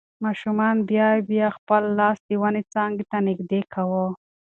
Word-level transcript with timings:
ماشوم 0.23 0.57
بیا 0.89 1.07
بیا 1.29 1.47
خپل 1.57 1.83
لاس 1.99 2.17
د 2.27 2.29
ونې 2.41 2.61
څانګې 2.73 3.05
ته 3.11 3.17
نږدې 3.27 3.61
کاوه. 3.73 4.05